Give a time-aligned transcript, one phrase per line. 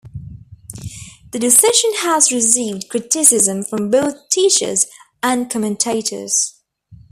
[1.29, 4.87] The decision has received criticism from both teachers
[5.21, 6.59] and commentators.